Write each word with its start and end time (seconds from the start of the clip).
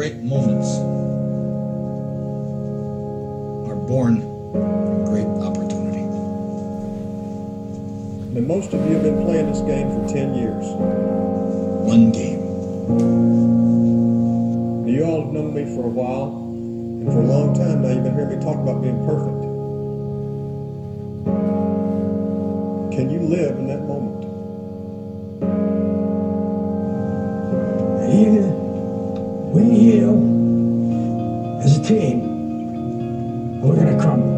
great 0.00 0.22
moments 0.22 0.66
are 3.68 3.76
born 3.86 4.22
from 4.50 5.04
great 5.04 5.26
opportunity. 5.44 6.00
And 8.34 8.48
most 8.48 8.72
of 8.72 8.80
you 8.88 8.94
have 8.94 9.02
been 9.02 9.22
playing 9.26 9.52
this 9.52 9.60
game 9.60 9.90
for 9.90 10.08
10 10.08 10.36
years. 10.36 10.64
One 11.84 12.12
game. 12.12 12.40
You 14.88 15.04
all 15.04 15.24
have 15.24 15.34
known 15.34 15.52
me 15.52 15.64
for 15.76 15.84
a 15.84 15.90
while, 15.90 16.32
and 16.32 17.06
for 17.12 17.20
a 17.20 17.26
long 17.26 17.52
time 17.52 17.82
now 17.82 17.90
you've 17.90 18.02
been 18.02 18.14
hearing 18.14 18.38
me 18.38 18.42
talk 18.42 18.56
about 18.56 18.80
being 18.80 19.04
perfect. 19.04 19.42
Can 22.96 23.10
you 23.10 23.20
live 23.20 23.58
in 23.58 23.66
that 23.66 23.82
moment? 23.82 24.24
Either 28.10 28.59
we 29.50 29.62
heal 29.64 30.14
as 31.60 31.76
a 31.76 31.82
team, 31.82 33.60
we're 33.60 33.74
gonna 33.74 33.98
crumble. 34.00 34.30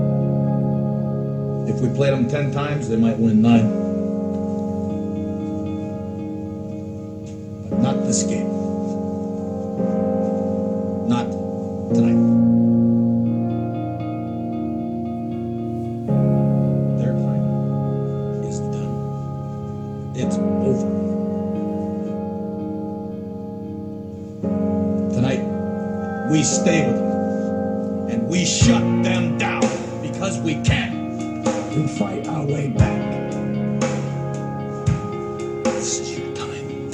If 1.68 1.80
we 1.80 1.88
played 1.94 2.14
them 2.14 2.28
10 2.28 2.50
times, 2.50 2.88
they 2.88 2.96
might 2.96 3.18
win 3.18 3.42
nine. 3.42 3.68
But 7.68 7.80
not 7.80 8.04
this 8.06 8.22
game. 8.22 8.48
Not 11.08 11.30
tonight. 11.92 12.20
Their 16.98 17.12
time 17.12 18.44
is 18.48 18.58
done. 18.60 20.12
It's 20.16 20.36
over. 20.36 21.01
We 26.32 26.42
stay 26.42 26.86
with 26.86 26.96
them 26.96 28.08
and 28.08 28.26
we 28.26 28.46
shut 28.46 28.80
them 29.04 29.36
down 29.36 29.60
because 30.00 30.40
we 30.40 30.54
can't. 30.62 31.44
We 31.76 31.86
fight 31.86 32.26
our 32.26 32.46
way 32.46 32.68
back. 32.68 33.30
This 35.64 36.00
is 36.00 36.18
your 36.18 36.34
time. 36.34 36.88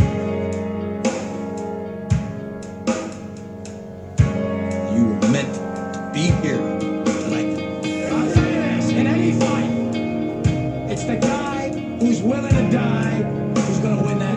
You 4.93 5.07
were 5.07 5.29
meant 5.31 5.55
to 5.55 6.11
be 6.13 6.33
here 6.43 6.59
this, 7.29 8.91
in 8.91 9.07
any 9.07 9.33
fight, 9.39 10.91
it's 10.91 11.05
the 11.05 11.17
guy 11.17 11.71
who's 12.01 12.23
willing 12.23 12.57
to 12.57 12.71
die 12.73 13.23
who's 13.55 13.79
gonna 13.79 14.03
win 14.03 14.19
that 14.19 14.28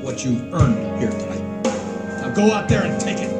what 0.00 0.24
you've 0.24 0.52
earned 0.54 1.00
here 1.00 1.10
tonight. 1.10 1.62
Now 2.20 2.32
go 2.34 2.52
out 2.52 2.68
there 2.68 2.84
and 2.84 3.00
take 3.00 3.18
it. 3.18 3.31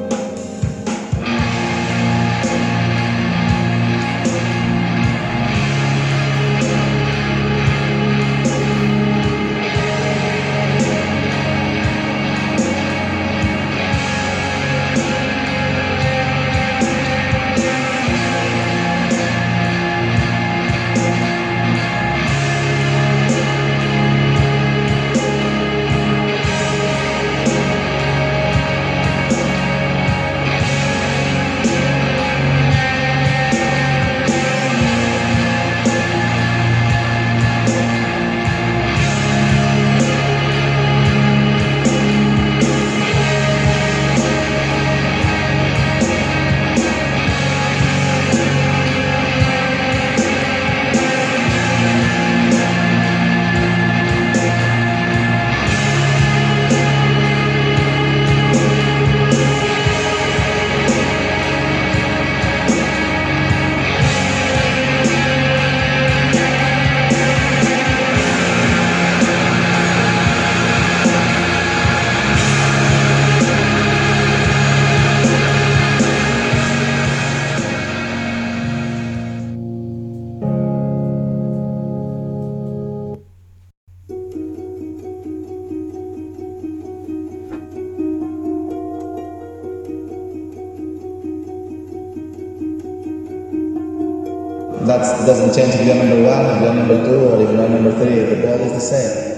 That 94.99 95.25
doesn't 95.25 95.55
change 95.55 95.73
if 95.73 95.87
you're 95.87 95.95
number 95.95 96.21
one, 96.21 96.45
if 96.55 96.61
you're 96.61 96.73
number 96.73 97.03
two, 97.03 97.15
or 97.15 97.41
if 97.41 97.49
you're 97.49 97.67
number 97.67 97.91
three. 97.97 98.19
The 98.19 98.41
ball 98.45 98.59
is 98.61 98.73
the 98.73 98.79
same. 98.79 99.33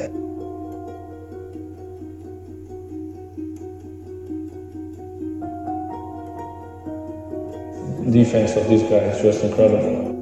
defense 8.16 8.56
of 8.56 8.68
this 8.70 8.82
guy 8.84 9.12
is 9.12 9.22
just 9.22 9.44
incredible. 9.44 10.16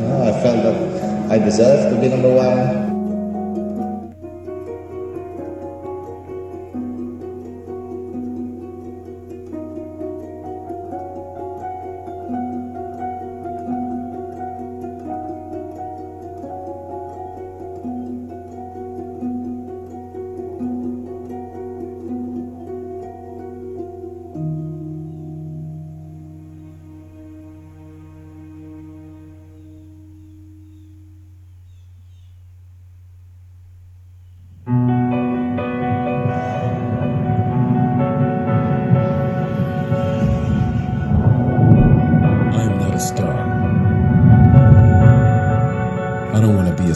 Ah, 0.00 0.28
I 0.28 0.42
felt 0.42 0.62
that 0.64 1.32
I 1.32 1.38
deserve 1.44 1.92
to 1.92 2.00
be 2.00 2.08
number 2.08 2.32
one. 2.34 2.87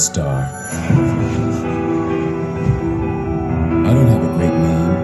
Star. 0.03 0.43
I 3.87 3.95
don't 3.95 4.09
have 4.09 4.25
a 4.25 4.33
great 4.37 4.57
name. 4.67 4.95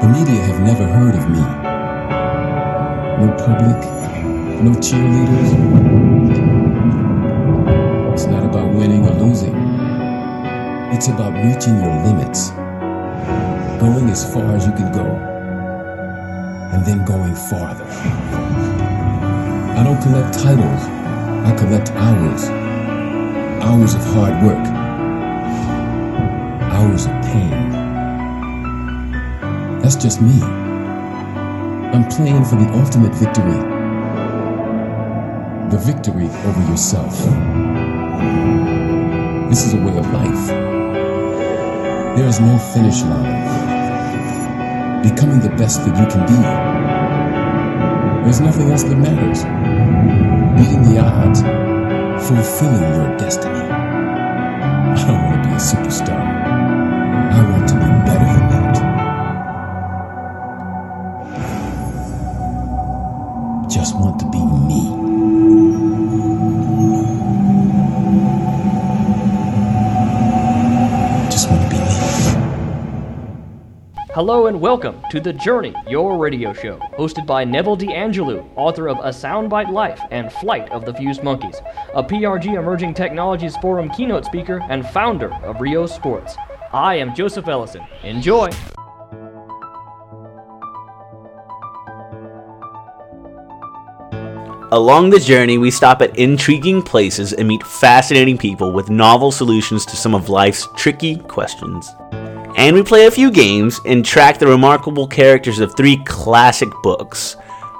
The 0.00 0.08
media 0.08 0.42
have 0.42 0.60
never 0.60 0.86
heard 0.86 1.14
of 1.14 1.30
me. 1.30 1.40
No 3.20 3.26
public, 3.46 3.78
no 4.62 4.72
cheerleaders. 4.84 5.50
It's 8.12 8.26
not 8.26 8.44
about 8.44 8.74
winning 8.74 9.06
or 9.06 9.14
losing. 9.14 9.56
It's 10.92 11.08
about 11.08 11.32
reaching 11.42 11.80
your 11.80 11.96
limits, 12.04 12.50
going 13.80 14.10
as 14.10 14.30
far 14.30 14.54
as 14.56 14.66
you 14.66 14.72
can 14.72 14.92
go, 14.92 15.06
and 16.74 16.84
then 16.84 17.02
going 17.06 17.34
farther. 17.34 17.86
I 19.78 19.82
don't 19.82 20.02
collect 20.02 20.34
titles, 20.34 20.99
I 21.44 21.56
collect 21.56 21.90
hours. 21.92 22.48
Hours 23.62 23.94
of 23.94 24.04
hard 24.14 24.42
work, 24.44 24.66
hours 26.72 27.06
of 27.06 27.12
pain. 27.24 27.70
That's 29.80 29.96
just 29.96 30.20
me. 30.22 30.40
I'm 31.92 32.08
playing 32.08 32.44
for 32.44 32.56
the 32.56 32.70
ultimate 32.72 33.14
victory 33.14 33.80
the 35.70 35.78
victory 35.78 36.26
over 36.26 36.62
yourself. 36.68 37.16
This 39.48 39.66
is 39.66 39.74
a 39.74 39.76
way 39.76 39.96
of 39.96 40.12
life. 40.12 40.46
There 42.16 42.26
is 42.26 42.40
no 42.40 42.58
finish 42.74 43.02
line. 43.02 43.30
Becoming 45.04 45.38
the 45.38 45.50
best 45.50 45.84
that 45.84 45.96
you 45.96 46.06
can 46.10 46.26
be. 46.26 46.34
There's 48.24 48.40
nothing 48.40 48.72
else 48.72 48.82
that 48.82 48.96
matters. 48.96 49.44
Beating 50.60 50.82
the 50.82 50.98
odds, 50.98 51.40
fulfilling 52.28 52.82
your 52.94 53.16
destiny. 53.16 53.59
Hello 74.12 74.48
and 74.48 74.60
welcome 74.60 75.00
to 75.12 75.20
The 75.20 75.32
Journey, 75.32 75.72
your 75.86 76.18
radio 76.18 76.52
show, 76.52 76.80
hosted 76.98 77.26
by 77.26 77.44
Neville 77.44 77.76
D'Angelo, 77.76 78.44
author 78.56 78.88
of 78.88 78.98
A 78.98 79.10
Soundbite 79.10 79.70
Life 79.70 80.00
and 80.10 80.32
Flight 80.32 80.68
of 80.72 80.84
the 80.84 80.92
Fused 80.92 81.22
Monkeys, 81.22 81.62
a 81.94 82.02
PRG 82.02 82.58
Emerging 82.58 82.92
Technologies 82.92 83.56
Forum 83.58 83.88
keynote 83.90 84.24
speaker 84.24 84.62
and 84.68 84.84
founder 84.84 85.32
of 85.44 85.60
Ryo 85.60 85.86
Sports. 85.86 86.34
I 86.72 86.96
am 86.96 87.14
Joseph 87.14 87.46
Ellison. 87.46 87.86
Enjoy! 88.02 88.50
Along 94.72 95.10
the 95.10 95.20
journey, 95.20 95.56
we 95.56 95.70
stop 95.70 96.02
at 96.02 96.18
intriguing 96.18 96.82
places 96.82 97.32
and 97.32 97.46
meet 97.46 97.62
fascinating 97.62 98.38
people 98.38 98.72
with 98.72 98.90
novel 98.90 99.30
solutions 99.30 99.86
to 99.86 99.94
some 99.94 100.16
of 100.16 100.28
life's 100.28 100.66
tricky 100.76 101.14
questions. 101.16 101.92
And 102.60 102.76
we 102.76 102.82
play 102.82 103.06
a 103.06 103.10
few 103.10 103.30
games 103.30 103.80
and 103.86 104.04
track 104.04 104.38
the 104.38 104.46
remarkable 104.46 105.06
characters 105.06 105.60
of 105.60 105.74
three 105.74 105.96
classic 106.04 106.68
books 106.82 107.34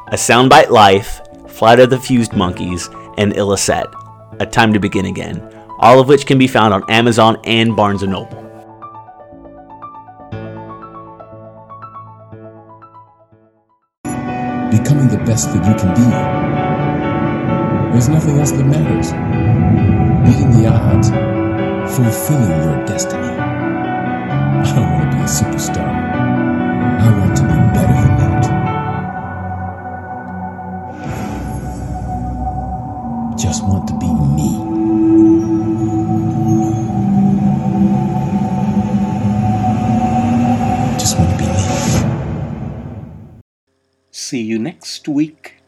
A 0.07 0.15
Soundbite 0.15 0.71
Life, 0.71 1.21
Flight 1.49 1.81
of 1.81 1.91
the 1.91 1.99
Fused 1.99 2.33
Monkeys, 2.33 2.89
and 3.19 3.35
Illicet, 3.35 3.93
A 4.41 4.47
Time 4.47 4.73
to 4.73 4.81
Begin 4.81 5.05
Again, 5.05 5.47
all 5.81 6.01
of 6.01 6.09
which 6.09 6.25
can 6.25 6.39
be 6.39 6.47
found 6.47 6.73
on 6.73 6.91
Amazon 6.91 7.37
and 7.45 7.77
Barnes 7.77 8.03
& 8.03 8.05
Noble. 8.05 8.41
Becoming 14.71 15.09
the 15.09 15.23
best 15.27 15.53
that 15.53 15.63
you 15.69 15.75
can 15.75 15.95
be. 15.95 16.07
There's 17.93 18.09
nothing 18.09 18.39
else 18.39 18.53
that 18.53 18.65
matters. 18.65 19.11
Beating 20.25 20.63
the 20.63 20.71
odds, 20.71 21.11
fulfilling 21.95 22.63
your 22.63 22.87
destiny. 22.87 23.40
Superstar. 25.31 25.87
I 25.87 27.09
want 27.19 27.37
to 27.37 27.43
be 27.45 27.49
better 27.77 27.95
than 27.95 28.17
that. 28.19 28.43
Just 33.39 33.63
want 33.63 33.87
to 33.89 33.95
be 33.99 34.09
me. 34.09 34.51
Just 40.99 41.17
want 41.17 41.31
to 41.31 41.37
be 41.39 41.47
me. 41.47 41.61
See 44.11 44.43
you 44.43 44.59
next 44.59 45.07
week. 45.07 45.60